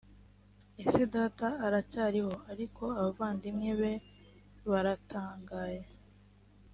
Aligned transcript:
ese 0.83 1.01
data 1.15 1.47
aracyariho 1.65 2.31
ariko 2.51 2.83
abavandimwe 2.99 3.69
be 3.79 3.93
baratangaye 4.69 5.81